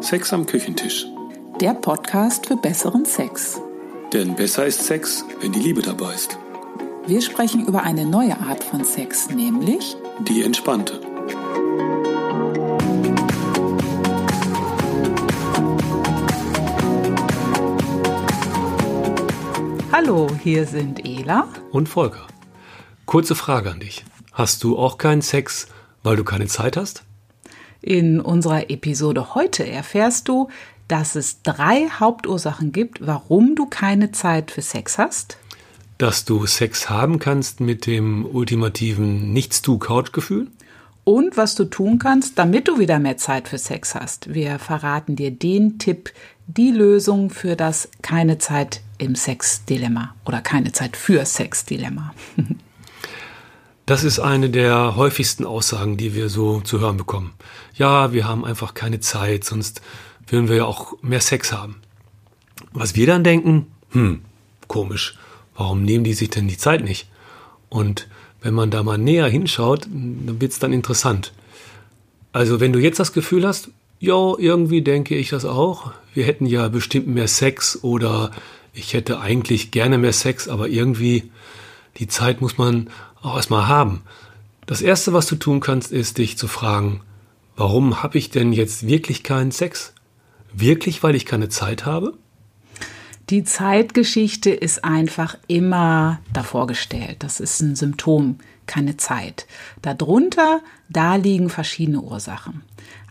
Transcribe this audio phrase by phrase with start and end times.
[0.00, 1.06] Sex am Küchentisch.
[1.60, 3.60] Der Podcast für besseren Sex.
[4.12, 6.38] Denn besser ist Sex, wenn die Liebe dabei ist.
[7.06, 11.00] Wir sprechen über eine neue Art von Sex, nämlich Die entspannte.
[19.90, 22.26] Hallo, hier sind Ela und Volker.
[23.04, 24.04] Kurze Frage an dich.
[24.32, 25.66] Hast du auch keinen Sex,
[26.04, 27.02] weil du keine Zeit hast?
[27.80, 30.48] In unserer Episode heute erfährst du,
[30.88, 35.36] dass es drei Hauptursachen gibt, warum du keine Zeit für Sex hast.
[35.98, 40.48] Dass du Sex haben kannst mit dem ultimativen Nichts-tu-Couch-Gefühl.
[41.04, 44.34] Und was du tun kannst, damit du wieder mehr Zeit für Sex hast.
[44.34, 46.12] Wir verraten dir den Tipp,
[46.46, 52.14] die Lösung für das keine Zeit im Sex-Dilemma oder keine Zeit für Sex-Dilemma.
[53.88, 57.32] Das ist eine der häufigsten Aussagen, die wir so zu hören bekommen.
[57.74, 59.80] Ja, wir haben einfach keine Zeit, sonst
[60.26, 61.76] würden wir ja auch mehr Sex haben.
[62.74, 64.20] Was wir dann denken, hm,
[64.66, 65.16] komisch,
[65.56, 67.08] warum nehmen die sich denn die Zeit nicht?
[67.70, 68.08] Und
[68.42, 71.32] wenn man da mal näher hinschaut, dann wird es dann interessant.
[72.32, 76.44] Also wenn du jetzt das Gefühl hast, ja, irgendwie denke ich das auch, wir hätten
[76.44, 78.32] ja bestimmt mehr Sex oder
[78.74, 81.30] ich hätte eigentlich gerne mehr Sex, aber irgendwie
[81.96, 82.90] die Zeit muss man
[83.22, 84.02] auch erstmal haben.
[84.66, 87.00] Das Erste, was du tun kannst, ist dich zu fragen,
[87.56, 89.94] warum habe ich denn jetzt wirklich keinen Sex?
[90.52, 92.14] Wirklich, weil ich keine Zeit habe?
[93.30, 97.16] Die Zeitgeschichte ist einfach immer davor gestellt.
[97.20, 99.46] Das ist ein Symptom, keine Zeit.
[99.82, 102.62] Darunter, da liegen verschiedene Ursachen.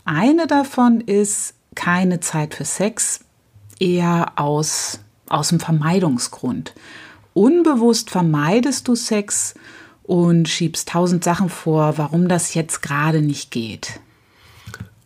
[0.06, 3.20] Eine davon ist keine Zeit für Sex,
[3.80, 6.74] eher aus, aus dem Vermeidungsgrund.
[7.34, 9.54] Unbewusst vermeidest du Sex
[10.08, 14.00] und schiebst tausend Sachen vor, warum das jetzt gerade nicht geht.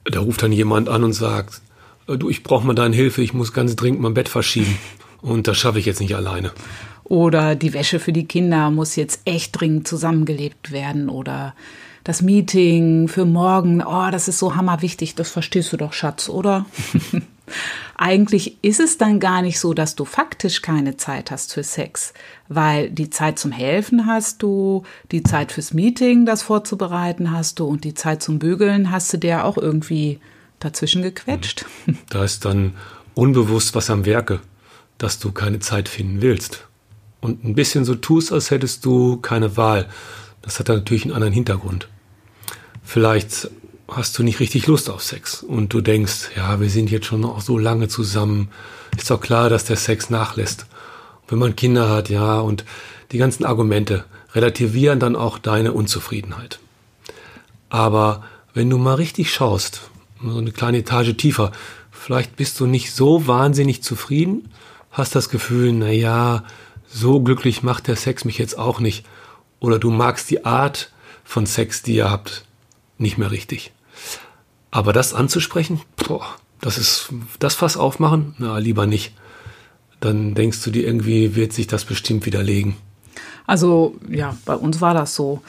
[0.05, 1.61] Da ruft dann jemand an und sagt,
[2.07, 4.77] äh, du, ich brauche mal deine Hilfe, ich muss ganz dringend mein Bett verschieben.
[5.21, 6.51] Und das schaffe ich jetzt nicht alleine.
[7.03, 11.09] Oder die Wäsche für die Kinder muss jetzt echt dringend zusammengelebt werden.
[11.09, 11.55] Oder
[12.03, 16.65] das Meeting für morgen, oh, das ist so hammerwichtig, das verstehst du doch, Schatz, oder?
[17.95, 22.13] Eigentlich ist es dann gar nicht so, dass du faktisch keine Zeit hast für Sex,
[22.47, 27.65] weil die Zeit zum Helfen hast du, die Zeit fürs Meeting, das vorzubereiten hast du
[27.65, 30.19] und die Zeit zum Bügeln hast du dir auch irgendwie
[30.59, 31.65] dazwischen gequetscht.
[32.09, 32.73] Da ist dann
[33.13, 34.39] unbewusst was am Werke,
[34.97, 36.67] dass du keine Zeit finden willst.
[37.19, 39.87] Und ein bisschen so tust, als hättest du keine Wahl.
[40.41, 41.87] Das hat dann natürlich einen anderen Hintergrund.
[42.83, 43.49] Vielleicht
[43.91, 47.25] hast du nicht richtig Lust auf Sex und du denkst, ja, wir sind jetzt schon
[47.25, 48.49] auch so lange zusammen,
[48.97, 50.65] ist doch klar, dass der Sex nachlässt.
[51.27, 52.65] wenn man Kinder hat, ja, und
[53.13, 54.03] die ganzen Argumente
[54.33, 56.59] relativieren dann auch deine Unzufriedenheit.
[57.69, 59.89] Aber wenn du mal richtig schaust,
[60.21, 61.53] so eine kleine Etage tiefer,
[61.89, 64.49] vielleicht bist du nicht so wahnsinnig zufrieden,
[64.91, 66.43] hast das Gefühl, na ja,
[66.87, 69.05] so glücklich macht der Sex mich jetzt auch nicht.
[69.61, 70.91] Oder du magst die Art
[71.23, 72.43] von Sex, die ihr habt,
[72.97, 73.71] nicht mehr richtig.
[74.71, 76.25] Aber das anzusprechen, boah,
[76.61, 77.09] das ist
[77.39, 79.13] das Fass aufmachen, na lieber nicht.
[79.99, 82.75] Dann denkst du dir irgendwie, wird sich das bestimmt widerlegen.
[83.45, 85.41] Also ja, bei uns war das so.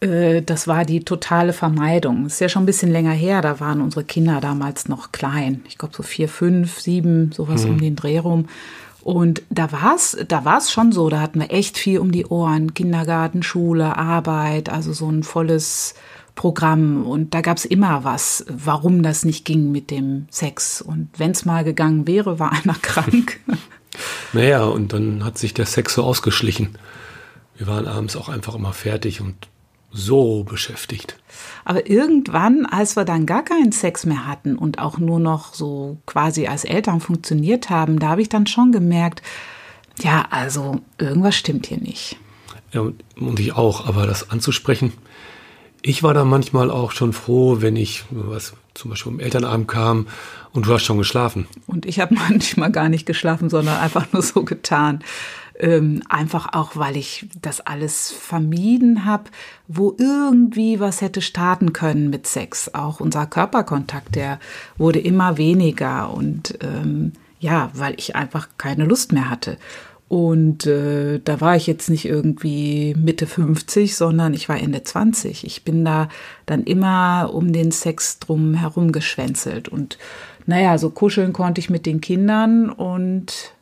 [0.00, 2.24] Äh, das war die totale Vermeidung.
[2.24, 3.42] Das ist ja schon ein bisschen länger her.
[3.42, 5.62] Da waren unsere Kinder damals noch klein.
[5.68, 7.70] Ich glaube so vier, fünf, sieben, sowas mhm.
[7.72, 8.46] um den Dreh rum.
[9.02, 12.26] Und da war es da war's schon so, da hatten wir echt viel um die
[12.26, 12.72] Ohren.
[12.72, 15.94] Kindergarten, Schule, Arbeit, also so ein volles
[16.34, 20.80] Programm und da gab es immer was, warum das nicht ging mit dem Sex.
[20.80, 23.40] Und wenn es mal gegangen wäre, war einer krank.
[24.32, 26.78] naja, und dann hat sich der Sex so ausgeschlichen.
[27.56, 29.48] Wir waren abends auch einfach immer fertig und
[29.92, 31.18] so beschäftigt.
[31.64, 35.98] Aber irgendwann, als wir dann gar keinen Sex mehr hatten und auch nur noch so
[36.06, 39.22] quasi als Eltern funktioniert haben, da habe ich dann schon gemerkt,
[40.00, 42.16] ja, also irgendwas stimmt hier nicht.
[42.72, 42.80] Ja,
[43.16, 44.94] und ich auch, aber das anzusprechen,
[45.82, 50.06] ich war da manchmal auch schon froh, wenn ich was zum Beispiel im Elternabend kam
[50.52, 51.46] und du hast schon geschlafen.
[51.66, 55.00] Und ich habe manchmal gar nicht geschlafen, sondern einfach nur so getan.
[55.58, 59.24] Ähm, einfach auch, weil ich das alles vermieden habe,
[59.68, 62.72] wo irgendwie was hätte starten können mit Sex.
[62.74, 64.40] Auch unser Körperkontakt, der
[64.78, 69.58] wurde immer weniger und ähm, ja, weil ich einfach keine Lust mehr hatte.
[70.12, 75.46] Und äh, da war ich jetzt nicht irgendwie Mitte 50, sondern ich war Ende 20.
[75.46, 76.10] Ich bin da
[76.44, 79.70] dann immer um den Sex drum herum geschwänzelt.
[79.70, 79.96] Und
[80.44, 83.54] naja, so kuscheln konnte ich mit den Kindern und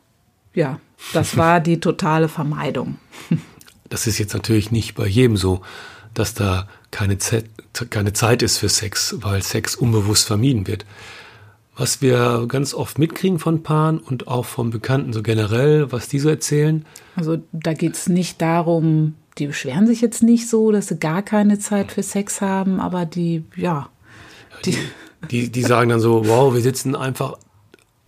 [0.53, 0.81] ja,
[1.13, 2.97] das war die totale Vermeidung.
[3.87, 5.61] Das ist jetzt natürlich nicht bei jedem so,
[6.13, 7.45] dass da keine, Zeit,
[7.89, 10.85] keine Zeit ist für Sex, weil Sex unbewusst vermieden wird.
[11.81, 16.19] Was wir ganz oft mitkriegen von Paaren und auch von Bekannten so generell, was die
[16.19, 16.85] so erzählen.
[17.15, 21.23] Also da geht es nicht darum, die beschweren sich jetzt nicht so, dass sie gar
[21.23, 23.89] keine Zeit für Sex haben, aber die, ja.
[24.63, 24.77] Die,
[25.31, 27.39] die, die sagen dann so, wow, wir sitzen einfach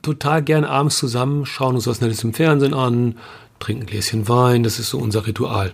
[0.03, 3.17] total gern abends zusammen, schauen uns was Nettes im Fernsehen an,
[3.57, 5.73] trinken ein Gläschen Wein, das ist so unser Ritual.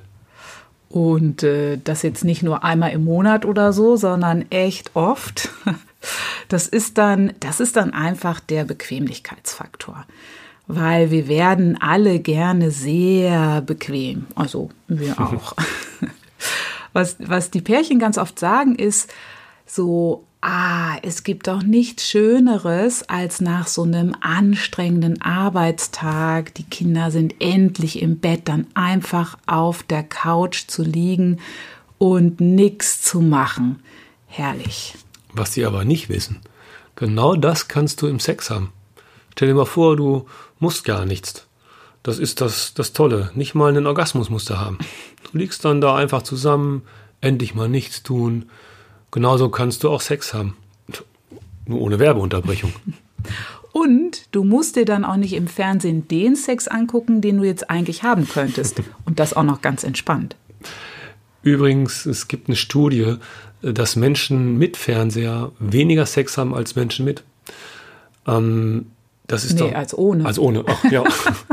[0.87, 5.49] Und äh, das jetzt nicht nur einmal im Monat oder so, sondern echt oft.
[6.49, 10.05] Das ist dann, das ist dann einfach der Bequemlichkeitsfaktor.
[10.67, 14.25] Weil wir werden alle gerne sehr bequem.
[14.35, 15.53] Also wir auch.
[16.91, 19.11] Was, was die Pärchen ganz oft sagen, ist
[19.65, 27.11] so, ah, es gibt doch nichts Schöneres, als nach so einem anstrengenden Arbeitstag, die Kinder
[27.11, 31.39] sind endlich im Bett, dann einfach auf der Couch zu liegen
[31.97, 33.79] und nichts zu machen.
[34.27, 34.95] Herrlich.
[35.39, 36.41] Was die aber nicht wissen,
[36.95, 38.73] genau das kannst du im Sex haben.
[39.31, 40.27] Stell dir mal vor, du
[40.59, 41.47] musst gar nichts.
[42.03, 43.31] Das ist das, das Tolle.
[43.35, 44.79] Nicht mal einen Orgasmus musst du haben.
[45.31, 46.83] Du liegst dann da einfach zusammen,
[47.21, 48.49] endlich mal nichts tun,
[49.11, 50.55] Genauso kannst du auch Sex haben.
[51.65, 52.73] Nur ohne Werbeunterbrechung.
[53.71, 57.69] Und du musst dir dann auch nicht im Fernsehen den Sex angucken, den du jetzt
[57.69, 58.81] eigentlich haben könntest.
[59.05, 60.35] Und das auch noch ganz entspannt.
[61.41, 63.15] Übrigens, es gibt eine Studie,
[63.61, 67.23] dass Menschen mit Fernseher weniger Sex haben als Menschen mit.
[68.27, 68.87] Ähm,
[69.27, 70.25] das ist nee, doch, als ohne.
[70.25, 71.03] Als ohne, Ach, ja.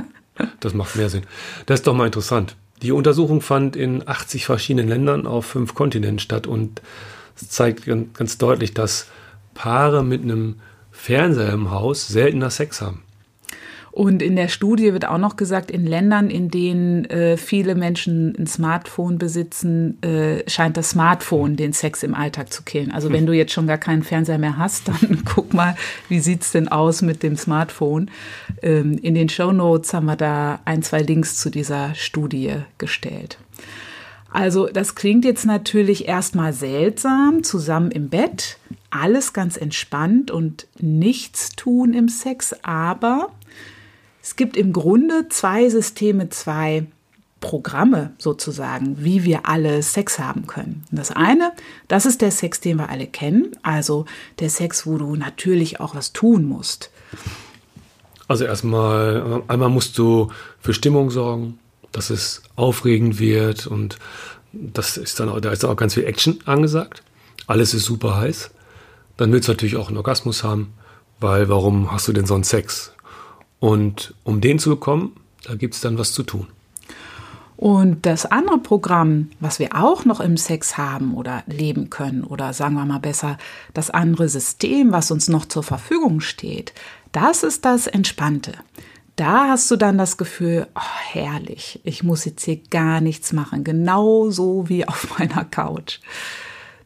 [0.60, 1.22] das macht mehr Sinn.
[1.66, 2.56] Das ist doch mal interessant.
[2.82, 6.82] Die Untersuchung fand in 80 verschiedenen Ländern auf fünf Kontinenten statt und
[7.36, 9.08] es zeigt ganz deutlich, dass
[9.54, 10.56] Paare mit einem
[10.90, 13.02] Fernseher im Haus seltener Sex haben.
[13.96, 18.36] Und in der Studie wird auch noch gesagt, in Ländern, in denen äh, viele Menschen
[18.38, 22.90] ein Smartphone besitzen, äh, scheint das Smartphone den Sex im Alltag zu killen.
[22.90, 25.76] Also wenn du jetzt schon gar keinen Fernseher mehr hast, dann guck mal,
[26.10, 28.10] wie sieht es denn aus mit dem Smartphone?
[28.60, 33.38] Ähm, in den Show Notes haben wir da ein, zwei Links zu dieser Studie gestellt.
[34.30, 38.58] Also das klingt jetzt natürlich erstmal seltsam, zusammen im Bett,
[38.90, 43.30] alles ganz entspannt und nichts tun im Sex, aber
[44.26, 46.88] es gibt im Grunde zwei Systeme, zwei
[47.40, 50.84] Programme sozusagen, wie wir alle Sex haben können.
[50.90, 51.52] das eine,
[51.86, 54.04] das ist der Sex, den wir alle kennen, also
[54.40, 56.90] der Sex, wo du natürlich auch was tun musst.
[58.26, 61.60] Also erstmal, einmal musst du für Stimmung sorgen,
[61.92, 63.96] dass es aufregend wird und
[64.52, 67.04] das ist dann da ist auch ganz viel Action angesagt.
[67.46, 68.50] Alles ist super heiß.
[69.18, 70.72] Dann willst du natürlich auch einen Orgasmus haben,
[71.20, 72.92] weil warum hast du denn sonst Sex?
[73.66, 75.12] Und um den zu bekommen,
[75.44, 76.46] da gibt es dann was zu tun.
[77.56, 82.52] Und das andere Programm, was wir auch noch im Sex haben oder leben können, oder
[82.52, 83.38] sagen wir mal besser,
[83.72, 86.74] das andere System, was uns noch zur Verfügung steht,
[87.12, 88.52] das ist das Entspannte
[89.16, 90.80] da hast du dann das Gefühl, oh,
[91.10, 96.00] herrlich, ich muss jetzt hier gar nichts machen, genauso wie auf meiner Couch.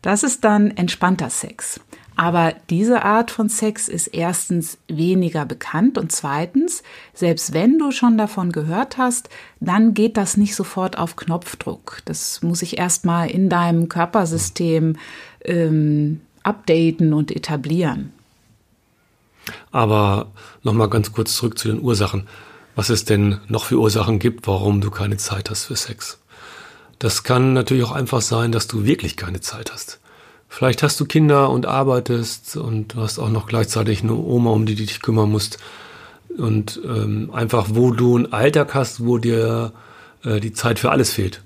[0.01, 1.81] Das ist dann entspannter Sex.
[2.21, 6.83] Aber diese Art von Sex ist erstens weniger bekannt und zweitens,
[7.15, 12.03] selbst wenn du schon davon gehört hast, dann geht das nicht sofort auf Knopfdruck.
[12.05, 14.97] Das muss ich erstmal in deinem Körpersystem
[15.47, 18.13] ähm, updaten und etablieren.
[19.73, 20.27] Aber
[20.63, 22.27] nochmal ganz kurz zurück zu den Ursachen.
[22.77, 26.19] Was es denn noch für Ursachen gibt, warum du keine Zeit hast für Sex.
[26.99, 30.01] Das kann natürlich auch einfach sein, dass du wirklich keine Zeit hast.
[30.53, 34.67] Vielleicht hast du Kinder und arbeitest und du hast auch noch gleichzeitig eine Oma, um
[34.67, 35.59] die du dich kümmern musst.
[36.37, 39.73] Und ähm, einfach, wo du einen Alltag hast, wo dir
[40.25, 41.43] äh, die Zeit für alles fehlt.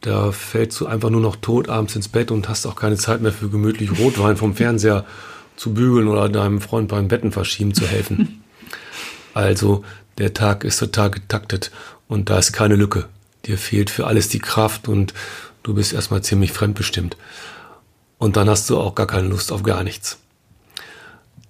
[0.00, 3.22] Da fällst du einfach nur noch tot abends ins Bett und hast auch keine Zeit
[3.22, 5.04] mehr für gemütlich Rotwein vom Fernseher
[5.54, 8.42] zu bügeln oder deinem Freund beim Betten verschieben zu helfen.
[9.34, 9.84] also
[10.18, 11.70] der Tag ist total getaktet
[12.08, 13.06] und da ist keine Lücke.
[13.46, 15.14] Dir fehlt für alles die Kraft und
[15.62, 17.16] du bist erstmal ziemlich fremdbestimmt.
[18.18, 20.18] Und dann hast du auch gar keine Lust auf gar nichts.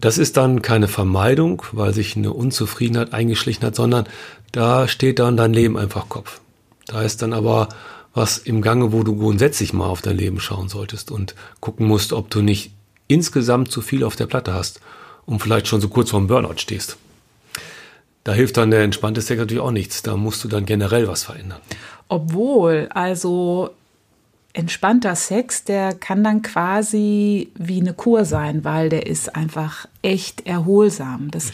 [0.01, 4.07] Das ist dann keine Vermeidung, weil sich eine Unzufriedenheit eingeschlichen hat, sondern
[4.53, 6.41] da steht dann dein Leben einfach Kopf.
[6.87, 7.69] Da ist dann aber
[8.15, 12.13] was im Gange, wo du grundsätzlich mal auf dein Leben schauen solltest und gucken musst,
[12.13, 12.73] ob du nicht
[13.09, 14.81] insgesamt zu viel auf der Platte hast
[15.27, 16.97] und vielleicht schon so kurz vorm Burnout stehst.
[18.25, 20.03] Da hilft dann der entspannte Sex natürlich auch nichts.
[20.03, 21.61] Da musst du dann generell was verändern.
[22.09, 23.71] Obwohl, also
[24.53, 30.47] entspannter Sex, der kann dann quasi wie eine Kur sein, weil der ist einfach echt
[30.47, 31.31] erholsam.
[31.31, 31.53] Das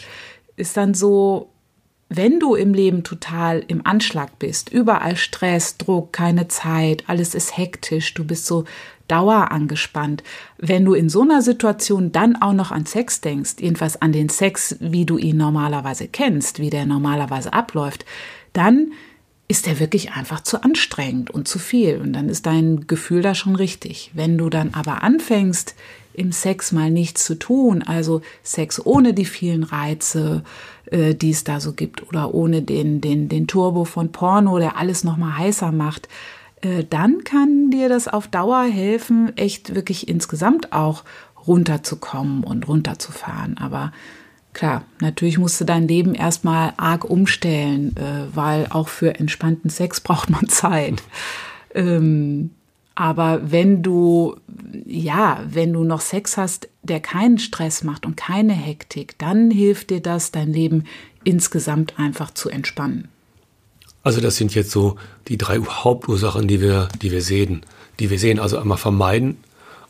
[0.55, 1.49] ist dann so,
[2.09, 7.57] wenn du im Leben total im Anschlag bist, überall Stress, Druck, keine Zeit, alles ist
[7.57, 8.65] hektisch, du bist so
[9.07, 10.23] dauerangespannt,
[10.57, 14.29] wenn du in so einer Situation dann auch noch an Sex denkst, jedenfalls an den
[14.29, 18.05] Sex, wie du ihn normalerweise kennst, wie der normalerweise abläuft,
[18.53, 18.93] dann
[19.47, 21.97] ist der wirklich einfach zu anstrengend und zu viel.
[22.01, 24.11] Und dann ist dein Gefühl da schon richtig.
[24.13, 25.75] Wenn du dann aber anfängst,
[26.13, 30.43] im Sex mal nichts zu tun, also Sex ohne die vielen Reize,
[30.85, 34.77] äh, die es da so gibt, oder ohne den, den, den Turbo von Porno, der
[34.77, 36.07] alles nochmal heißer macht,
[36.61, 41.03] äh, dann kann dir das auf Dauer helfen, echt wirklich insgesamt auch
[41.45, 43.57] runterzukommen und runterzufahren.
[43.57, 43.91] Aber
[44.55, 49.99] klar, natürlich musst du dein Leben erstmal arg umstellen, äh, weil auch für entspannten Sex
[50.01, 51.03] braucht man Zeit.
[51.75, 52.49] Ähm,
[52.95, 54.37] aber wenn du,
[54.85, 59.89] ja, wenn du noch Sex hast, der keinen Stress macht und keine Hektik, dann hilft
[59.89, 60.85] dir das, dein Leben
[61.25, 63.09] insgesamt einfach zu entspannen.
[64.03, 64.95] Also das sind jetzt so
[65.27, 67.63] die drei Hauptursachen, die wir, die wir sehen.
[67.99, 69.37] Die wir sehen, also einmal vermeiden,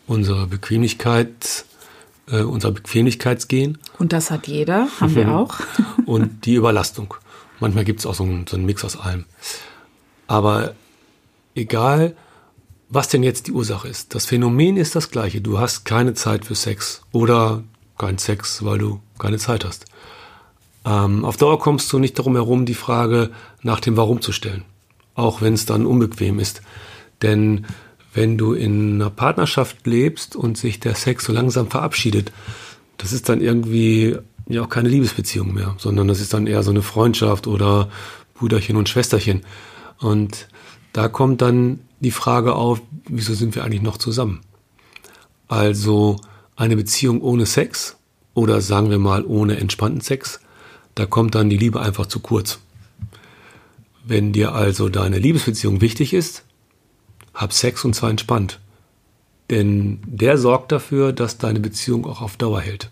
[0.07, 1.65] unsere Bequemlichkeit,
[2.29, 3.77] äh, unser Bequemlichkeitsgehen.
[3.99, 5.59] Und das hat jeder, haben wir auch.
[6.05, 7.13] und die Überlastung.
[7.59, 9.25] Manchmal gibt es auch so einen, so einen Mix aus allem.
[10.27, 10.73] Aber
[11.53, 12.15] egal,
[12.89, 14.13] was denn jetzt die Ursache ist.
[14.13, 15.41] Das Phänomen ist das gleiche.
[15.41, 17.63] Du hast keine Zeit für Sex oder
[17.97, 19.85] keinen Sex, weil du keine Zeit hast.
[20.85, 23.31] Ähm, auf Dauer kommst du nicht darum herum, die Frage
[23.63, 24.63] nach dem Warum zu stellen.
[25.15, 26.61] Auch wenn es dann unbequem ist.
[27.21, 27.65] Denn
[28.15, 32.31] wenn du in einer Partnerschaft lebst und sich der Sex so langsam verabschiedet,
[32.97, 34.17] das ist dann irgendwie
[34.47, 37.89] ja auch keine Liebesbeziehung mehr, sondern das ist dann eher so eine Freundschaft oder
[38.33, 39.41] Brüderchen und Schwesterchen.
[39.99, 40.47] Und
[40.93, 44.41] da kommt dann die Frage auf, wieso sind wir eigentlich noch zusammen?
[45.49, 46.17] Also
[46.55, 47.97] eine Beziehung ohne Sex
[48.33, 50.39] oder sagen wir mal ohne entspannten Sex,
[50.95, 52.59] da kommt dann die Liebe einfach zu kurz.
[54.05, 56.45] Wenn dir also deine Liebesbeziehung wichtig ist,
[57.35, 58.59] hab Sex und zwar entspannt.
[59.51, 62.89] Denn der sorgt dafür, dass deine Beziehung auch auf Dauer hält.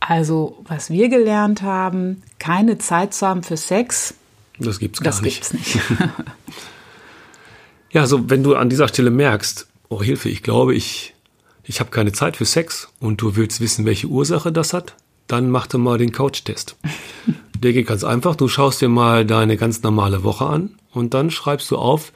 [0.00, 4.14] Also, was wir gelernt haben, keine Zeit zu haben für Sex,
[4.58, 5.50] das gibt's gar das nicht.
[5.50, 5.80] Gibt's nicht.
[7.96, 11.14] Ja, also wenn du an dieser Stelle merkst, oh Hilfe, ich glaube, ich,
[11.64, 14.96] ich habe keine Zeit für Sex und du willst wissen, welche Ursache das hat,
[15.28, 16.76] dann mach dir mal den Couch-Test.
[17.58, 18.36] Der geht ganz einfach.
[18.36, 22.12] Du schaust dir mal deine ganz normale Woche an und dann schreibst du auf,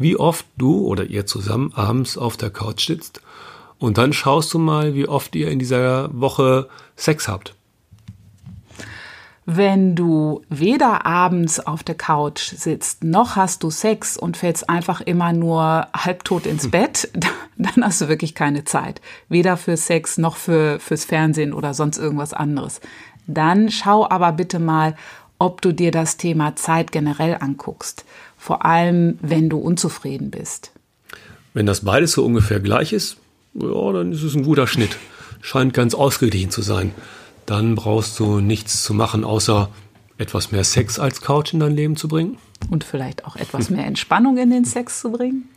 [0.00, 3.20] wie oft du oder ihr zusammen abends auf der Couch sitzt.
[3.78, 7.54] Und dann schaust du mal, wie oft ihr in dieser Woche Sex habt.
[9.44, 15.00] Wenn du weder abends auf der Couch sitzt, noch hast du Sex und fällst einfach
[15.00, 16.70] immer nur halbtot ins hm.
[16.70, 17.10] Bett,
[17.58, 19.02] dann hast du wirklich keine Zeit.
[19.28, 22.80] Weder für Sex noch für, fürs Fernsehen oder sonst irgendwas anderes.
[23.26, 24.94] Dann schau aber bitte mal,
[25.38, 28.04] ob du dir das Thema Zeit generell anguckst.
[28.40, 30.72] Vor allem, wenn du unzufrieden bist.
[31.54, 33.18] Wenn das beides so ungefähr gleich ist,
[33.54, 34.96] ja, dann ist es ein guter Schnitt.
[35.42, 36.92] Scheint ganz ausgeglichen zu sein
[37.50, 39.70] dann brauchst du nichts zu machen, außer
[40.18, 42.38] etwas mehr Sex als Couch in dein Leben zu bringen.
[42.70, 45.48] Und vielleicht auch etwas mehr Entspannung in den Sex zu bringen.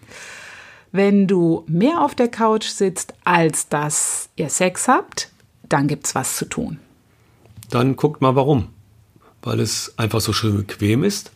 [0.91, 5.29] Wenn du mehr auf der Couch sitzt, als dass ihr Sex habt,
[5.69, 6.79] dann gibt es was zu tun.
[7.69, 8.69] Dann guckt mal warum.
[9.43, 11.31] Weil es einfach so schön bequem ist.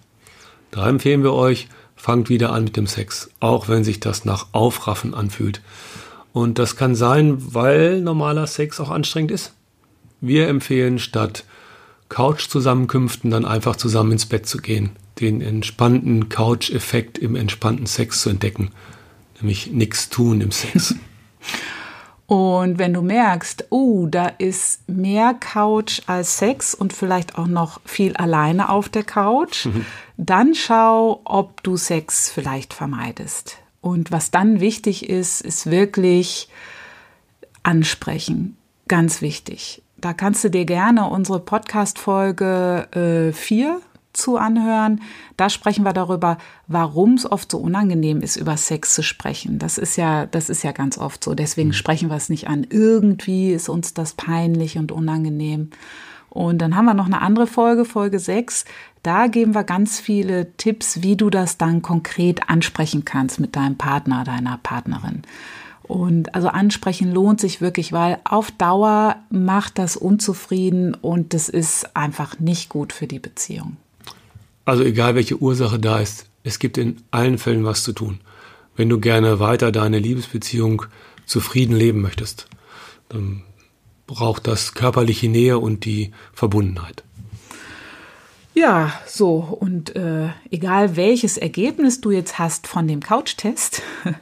[0.78, 4.50] Da empfehlen wir euch, fangt wieder an mit dem Sex, auch wenn sich das nach
[4.52, 5.64] Aufraffen anfühlt.
[6.34, 9.54] Und das kann sein, weil normaler Sex auch anstrengend ist.
[10.22, 11.46] Wir empfehlen statt
[12.10, 18.30] Couch-Zusammenkünften dann einfach zusammen ins Bett zu gehen, den entspannten Couch-Effekt im entspannten Sex zu
[18.30, 18.70] entdecken,
[19.42, 20.94] nämlich nichts tun im Sex.
[22.28, 27.80] Und wenn du merkst, oh, da ist mehr Couch als Sex und vielleicht auch noch
[27.86, 29.86] viel alleine auf der Couch, mhm.
[30.18, 33.58] dann schau, ob du Sex vielleicht vermeidest.
[33.80, 36.50] Und was dann wichtig ist, ist wirklich
[37.64, 38.58] ansprechen.
[38.90, 39.82] Ganz wichtig.
[39.96, 43.72] Da kannst du dir gerne unsere Podcast-Folge 4 äh,
[44.18, 45.02] zu anhören.
[45.38, 49.60] Da sprechen wir darüber, warum es oft so unangenehm ist, über Sex zu sprechen.
[49.60, 51.36] Das ist ja, das ist ja ganz oft so.
[51.36, 51.74] Deswegen mhm.
[51.74, 52.66] sprechen wir es nicht an.
[52.70, 55.70] Irgendwie ist uns das peinlich und unangenehm.
[56.30, 58.66] Und dann haben wir noch eine andere Folge, Folge 6.
[59.02, 63.78] Da geben wir ganz viele Tipps, wie du das dann konkret ansprechen kannst mit deinem
[63.78, 65.24] Partner, deiner Partnerin.
[65.84, 71.96] Und also ansprechen lohnt sich wirklich, weil auf Dauer macht das unzufrieden und das ist
[71.96, 73.78] einfach nicht gut für die Beziehung.
[74.68, 78.20] Also egal welche Ursache da ist, es gibt in allen Fällen was zu tun.
[78.76, 80.84] Wenn du gerne weiter deine Liebesbeziehung
[81.26, 82.48] zufrieden leben möchtest,
[83.08, 83.44] dann
[84.08, 87.06] braucht das körperliche Nähe und die Verbundenheit.
[88.56, 93.84] Ja, so, und äh, egal welches Ergebnis du jetzt hast von dem Couch-Test,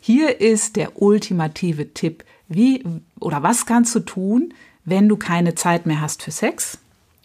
[0.00, 2.22] hier ist der ultimative Tipp.
[2.46, 2.84] Wie
[3.18, 4.54] oder was kannst du tun,
[4.84, 6.78] wenn du keine Zeit mehr hast für Sex?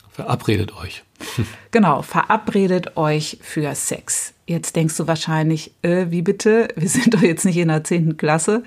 [0.10, 1.05] Verabredet euch.
[1.72, 4.34] Genau, verabredet euch für Sex.
[4.46, 6.70] Jetzt denkst du wahrscheinlich, äh, wie bitte?
[6.76, 8.16] Wir sind doch jetzt nicht in der 10.
[8.16, 8.64] Klasse,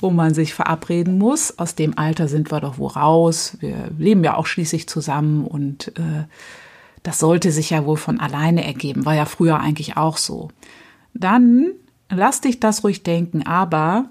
[0.00, 1.58] wo man sich verabreden muss.
[1.58, 3.56] Aus dem Alter sind wir doch wo raus.
[3.60, 6.24] Wir leben ja auch schließlich zusammen und äh,
[7.02, 10.48] das sollte sich ja wohl von alleine ergeben, war ja früher eigentlich auch so.
[11.14, 11.72] Dann
[12.08, 14.06] lass dich das ruhig denken, aber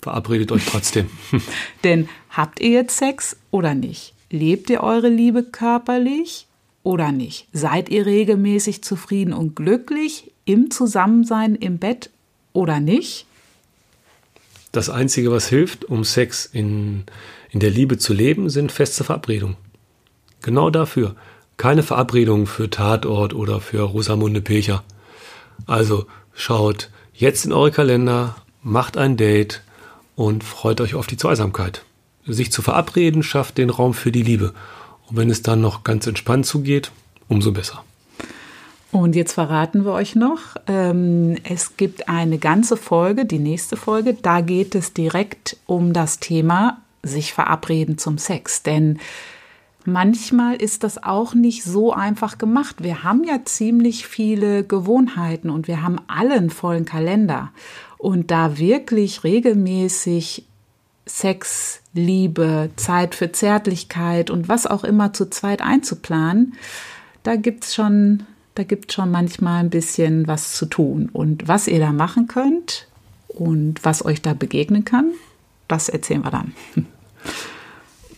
[0.00, 1.10] verabredet euch trotzdem.
[1.84, 4.14] denn habt ihr jetzt Sex oder nicht?
[4.30, 6.46] Lebt ihr eure Liebe körperlich
[6.82, 7.48] oder nicht?
[7.52, 12.10] Seid ihr regelmäßig zufrieden und glücklich im Zusammensein im Bett
[12.52, 13.26] oder nicht?
[14.72, 17.04] Das Einzige, was hilft, um Sex in,
[17.50, 19.56] in der Liebe zu leben, sind feste Verabredungen.
[20.40, 21.14] Genau dafür.
[21.56, 24.82] Keine Verabredungen für Tatort oder für Rosamunde Pilcher.
[25.66, 29.62] Also schaut jetzt in eure Kalender, macht ein Date
[30.16, 31.84] und freut euch auf die Zweisamkeit.
[32.26, 34.54] Sich zu verabreden schafft den Raum für die Liebe.
[35.12, 36.90] Und wenn es dann noch ganz entspannt zugeht,
[37.28, 37.84] umso besser.
[38.92, 44.14] Und jetzt verraten wir euch noch, ähm, es gibt eine ganze Folge, die nächste Folge,
[44.14, 48.62] da geht es direkt um das Thema sich verabreden zum Sex.
[48.62, 49.00] Denn
[49.84, 52.76] manchmal ist das auch nicht so einfach gemacht.
[52.82, 57.50] Wir haben ja ziemlich viele Gewohnheiten und wir haben alle einen vollen Kalender.
[57.98, 60.46] Und da wirklich regelmäßig
[61.06, 66.54] Sex, Liebe, Zeit für Zärtlichkeit und was auch immer zu zweit einzuplanen,
[67.22, 68.22] da gibt's schon,
[68.54, 71.10] da gibt's schon manchmal ein bisschen was zu tun.
[71.12, 72.86] Und was ihr da machen könnt
[73.28, 75.12] und was euch da begegnen kann,
[75.68, 76.54] das erzählen wir dann.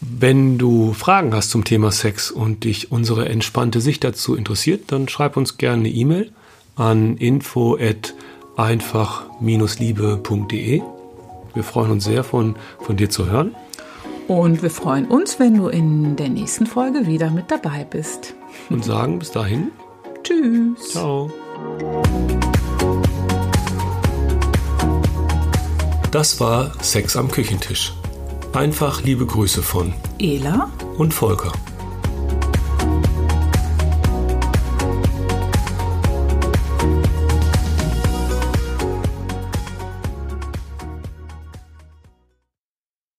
[0.01, 5.09] Wenn du Fragen hast zum Thema Sex und dich unsere entspannte Sicht dazu interessiert, dann
[5.09, 6.31] schreib uns gerne eine E-Mail
[6.77, 8.15] an info at
[8.57, 10.83] einfach-liebe.de.
[11.55, 13.55] Wir freuen uns sehr, von, von dir zu hören.
[14.27, 18.35] Und wir freuen uns, wenn du in der nächsten Folge wieder mit dabei bist.
[18.71, 19.71] Und sagen bis dahin.
[20.23, 20.91] Tschüss.
[20.91, 21.31] Ciao.
[26.11, 27.93] Das war Sex am Küchentisch.
[28.53, 31.53] Einfach liebe Grüße von Ela und Volker.